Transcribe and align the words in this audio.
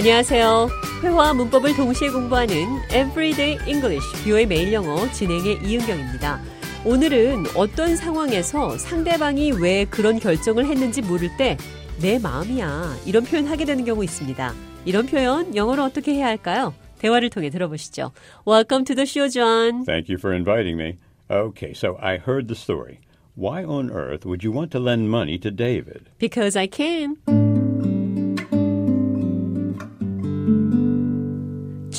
안녕하세요. 0.00 0.68
회화와 1.02 1.34
문법을 1.34 1.76
동시에 1.76 2.08
공부하는 2.08 2.54
Everyday 2.86 3.58
English, 3.68 4.24
뷰의 4.24 4.46
매일 4.46 4.72
영어 4.72 4.96
진행의 5.12 5.58
이은경입니다. 5.62 6.40
오늘은 6.86 7.44
어떤 7.54 7.96
상황에서 7.96 8.78
상대방이 8.78 9.52
왜 9.60 9.84
그런 9.84 10.18
결정을 10.18 10.64
했는지 10.64 11.02
모를 11.02 11.28
때내 11.36 12.18
마음이야 12.18 12.96
이런 13.04 13.24
표현 13.24 13.44
하게 13.44 13.66
되는 13.66 13.84
경우 13.84 14.02
있습니다. 14.02 14.54
이런 14.86 15.04
표현 15.04 15.54
영어로 15.54 15.84
어떻게 15.84 16.14
해야 16.14 16.28
할까요? 16.28 16.72
대화를 16.98 17.28
통해 17.28 17.50
들어보시죠. 17.50 18.12
Welcome 18.48 18.86
to 18.86 18.96
the 18.96 19.04
show, 19.06 19.28
John. 19.28 19.84
Thank 19.84 20.08
you 20.08 20.16
for 20.18 20.34
inviting 20.34 20.80
me. 20.80 20.96
Okay, 21.30 21.74
so 21.74 21.98
I 22.00 22.16
heard 22.16 22.48
the 22.48 22.56
story. 22.56 23.00
Why 23.36 23.64
on 23.64 23.90
earth 23.90 24.24
would 24.24 24.42
you 24.42 24.50
want 24.50 24.72
to 24.72 24.80
lend 24.80 25.10
money 25.10 25.38
to 25.40 25.50
David? 25.50 26.08
Because 26.18 26.56
I 26.56 26.68
can. 26.68 27.49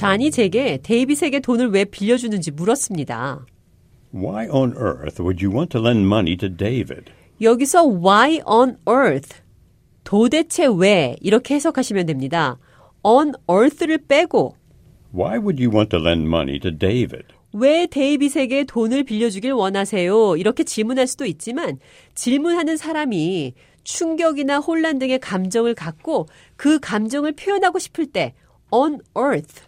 잔이 0.02 0.32
제게 0.32 0.80
데이빗에게 0.82 1.41
돈을 1.41 1.70
왜 1.70 1.86
빌려주는지 1.86 2.50
물었습니다. 2.50 3.46
Why 4.12 4.48
on 4.50 4.72
earth 4.72 5.22
would 5.22 5.46
you 5.46 5.55
want 5.55 5.70
to 5.77 5.80
lend 5.80 6.08
money 6.08 6.36
to 6.38 6.50
David? 6.50 7.12
여기서 7.40 7.84
why 7.86 8.41
on 8.48 8.77
earth 8.90 9.38
도대체 10.04 10.66
왜 10.76 11.16
이렇게 11.22 11.54
해석하시면 11.54 12.08
됩니다. 12.08 12.58
on 13.04 13.34
earth를 13.48 14.00
빼고 14.00 14.55
Why 15.14 15.38
would 15.38 15.64
you 15.64 15.72
want 15.72 15.96
to 15.96 16.00
lend 16.00 16.26
money 16.26 16.60
to 16.62 16.72
David? 16.76 17.26
왜 17.54 17.85
데이빗에게 17.85 18.63
돈을 18.63 19.04
빌려주길 19.04 19.52
원하세요? 19.52 20.35
이렇게 20.35 20.63
질문할 20.63 21.05
수도 21.05 21.26
있지만 21.26 21.77
질문하는 22.16 22.76
사람이 22.76 23.54
충격이나 23.84 24.57
혼란 24.62 24.98
등의 24.98 25.20
감정을 25.20 25.76
갖고 25.76 26.26
그 26.55 26.79
감정을 26.79 27.34
표현하고 27.34 27.77
싶을 27.77 28.07
때 28.07 28.34
on 28.72 28.98
earth 29.16 29.62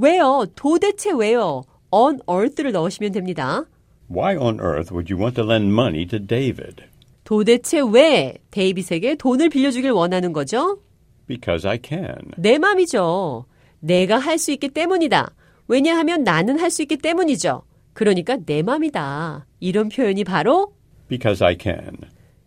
왜요? 0.00 0.46
도대체 0.54 1.10
왜요? 1.12 1.62
on 1.90 2.20
earth를 2.28 2.72
넣으시면 2.72 3.12
됩니다. 3.12 3.64
Why 4.10 4.36
on 4.36 4.60
earth 4.60 4.92
would 4.92 5.12
you 5.12 5.20
want 5.20 5.34
to 5.36 5.44
lend 5.44 5.72
money 5.72 6.06
to 6.06 6.18
David? 6.18 6.84
도대체 7.24 7.80
왜 7.80 8.36
데이빗에게 8.50 9.16
돈을 9.16 9.48
빌려주길 9.48 9.90
원하는 9.90 10.32
거죠? 10.32 10.78
Because 11.26 11.68
I 11.68 11.78
can. 11.82 12.30
내 12.36 12.58
맘이죠. 12.58 13.46
내가 13.80 14.18
할 14.18 14.38
수 14.38 14.52
있기 14.52 14.68
때문이다. 14.68 15.32
왜냐하면 15.68 16.22
나는 16.22 16.58
할 16.60 16.70
수 16.70 16.82
있기 16.82 16.98
때문이죠. 16.98 17.62
그러니까 17.94 18.36
내 18.44 18.62
맘이다. 18.62 19.46
이런 19.60 19.88
표현이 19.88 20.22
바로 20.24 20.74
Because 21.08 21.44
I 21.44 21.56
can. 21.60 21.96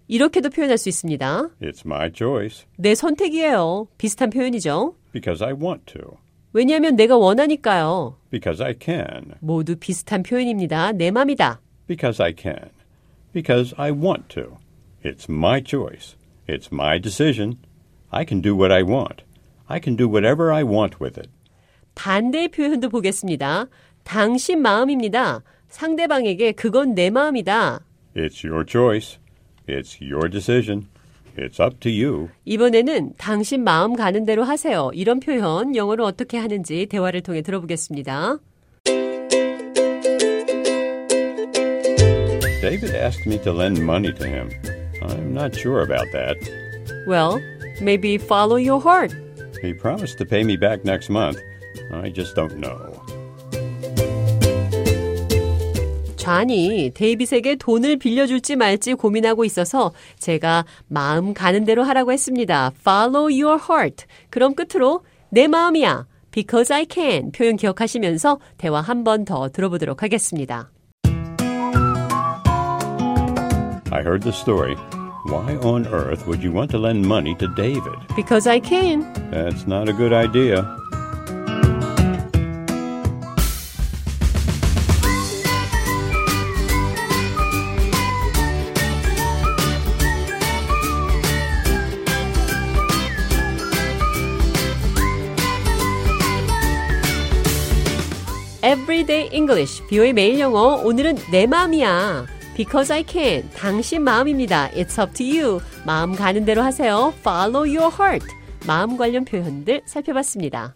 이렇게도 0.07 0.49
표현할 0.49 0.77
수 0.77 0.87
있습니다. 0.89 1.49
It's 1.61 1.85
my 1.85 2.11
choice. 2.15 2.65
내 2.77 2.95
선택이에요. 2.95 3.87
비슷한 3.97 4.29
표현이죠. 4.29 4.95
Because 5.11 5.43
I 5.45 5.53
want 5.53 5.83
to. 5.93 6.17
왜냐하면 6.53 6.95
내가 6.95 7.17
원하니까요. 7.17 8.17
Because 8.31 8.63
I 8.63 8.75
can. 8.79 9.33
모두 9.39 9.75
비슷한 9.75 10.23
표현입니다. 10.23 10.91
내 10.93 11.11
맘이다. 11.11 11.61
Because 11.87 12.23
I 12.23 12.33
can. 12.37 12.69
Because 13.33 13.73
I 13.77 13.91
want 13.91 14.27
to. 14.29 14.57
It's 15.03 15.29
my 15.29 15.61
choice. 15.65 16.15
It's 16.47 16.69
my 16.71 16.99
decision. 16.99 17.57
I 18.09 18.25
can 18.27 18.41
do 18.41 18.55
what 18.55 18.73
I 18.73 18.81
want. 18.83 19.23
I 19.67 19.79
can 19.81 19.95
do 19.95 20.07
whatever 20.07 20.51
I 20.51 20.63
want 20.63 20.97
with 20.99 21.19
it. 21.19 21.29
반대의 21.93 22.49
표현도 22.49 22.89
보겠습니다. 22.89 23.67
당신 24.03 24.61
마음입니다. 24.61 25.43
상대방에게 25.67 26.53
그건 26.53 26.95
내 26.95 27.11
마음이다. 27.11 27.81
It's 28.15 28.43
your 28.43 28.65
choice. 28.67 29.19
It's 29.67 30.01
your 30.01 30.29
decision. 30.29 30.87
It's 31.39 31.63
up 31.63 31.79
to 31.79 31.91
you. 31.91 32.29
이번에는 32.45 33.13
당신 33.17 33.63
마음 33.63 33.95
가는 33.95 34.25
대로 34.25 34.43
하세요. 34.43 34.91
이런 34.93 35.19
표현 35.19 35.75
영어로 35.75 36.05
어떻게 36.05 36.37
하는지 36.37 36.85
대화를 36.87 37.21
통해 37.21 37.41
들어보겠습니다. 37.41 38.39
David 42.61 42.93
asked 42.93 43.25
me 43.25 43.41
to 43.41 43.53
lend 43.53 43.81
money 43.81 44.13
to 44.13 44.27
him. 44.27 44.49
I'm 45.01 45.33
not 45.33 45.55
sure 45.55 45.81
about 45.81 46.11
that. 46.11 46.35
Well, 47.07 47.39
maybe 47.81 48.17
follow 48.17 48.57
your 48.57 48.81
heart. 48.81 49.15
He 49.61 49.73
promised 49.73 50.17
to 50.17 50.25
pay 50.25 50.43
me 50.43 50.57
back 50.57 50.83
next 50.83 51.09
month. 51.09 51.39
I 51.93 52.09
just 52.09 52.35
don't 52.35 52.59
know. 52.59 53.01
좌니 56.29 56.91
데이빗에게 56.93 57.55
돈을 57.55 57.97
빌려줄지 57.97 58.55
말지 58.55 58.93
고민하고 58.93 59.45
있어서 59.45 59.93
제가 60.19 60.63
마음 60.87 61.33
가는 61.33 61.65
대로 61.65 61.81
하라고 61.83 62.11
했습니다. 62.11 62.71
Follow 62.81 63.23
your 63.31 63.59
heart. 63.59 64.05
그럼 64.29 64.53
끝으로 64.53 65.01
내 65.31 65.47
마음이야. 65.47 66.05
Because 66.29 66.71
I 66.71 66.85
can 66.87 67.31
표현 67.31 67.55
기억하시면서 67.55 68.39
대화 68.57 68.79
한 68.79 69.03
번 69.03 69.25
더 69.25 69.49
들어보도록 69.49 70.03
하겠습니다. 70.03 70.69
I 73.91 74.01
heard 74.03 74.21
the 74.21 74.31
story. 74.31 74.75
Why 75.31 75.57
on 75.63 75.87
earth 75.87 76.27
would 76.27 76.45
you 76.45 76.53
want 76.55 76.69
to 76.73 76.79
lend 76.79 77.07
money 77.07 77.35
to 77.39 77.47
David? 77.55 77.97
Because 78.15 78.47
I 78.47 78.59
can. 78.61 79.01
That's 79.31 79.65
not 79.65 79.89
a 79.89 79.93
good 79.97 80.13
idea. 80.13 80.63
Everyday 98.61 99.29
English, 99.33 99.81
비오의 99.87 100.11
매일 100.11 100.39
영어. 100.39 100.81
오늘은 100.83 101.15
내 101.31 101.47
마음이야. 101.47 102.25
Because 102.57 102.93
I 102.93 103.05
can. 103.07 103.49
당신 103.55 104.03
마음입니다. 104.03 104.69
It's 104.71 105.01
up 105.01 105.13
to 105.13 105.25
you. 105.25 105.61
마음 105.85 106.13
가는 106.13 106.43
대로 106.43 106.61
하세요. 106.61 107.13
Follow 107.19 107.61
your 107.61 107.89
heart. 107.97 108.27
마음 108.67 108.97
관련 108.97 109.23
표현들 109.23 109.83
살펴봤습니다. 109.85 110.75